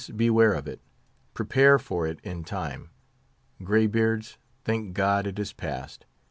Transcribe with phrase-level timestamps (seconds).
[0.15, 0.81] beware of it;
[1.35, 2.89] prepare for it in time.
[3.63, 4.39] Gray beards!
[4.63, 6.07] thank God it is passed.